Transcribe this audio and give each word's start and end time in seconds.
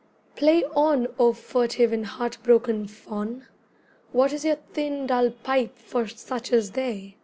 Play 0.35 0.63
on, 0.75 1.09
O 1.19 1.31
furtive 1.31 1.93
and 1.93 2.07
heartbroken 2.07 2.87
Faun! 2.87 3.45
What 4.11 4.33
is 4.33 4.43
your 4.43 4.55
thin 4.73 5.05
dull 5.05 5.29
pipe 5.29 5.77
for 5.77 6.07
such 6.07 6.51
as 6.51 6.71
they? 6.71 7.17